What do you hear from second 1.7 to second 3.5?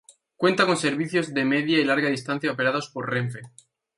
y larga distancia operados por Renfe.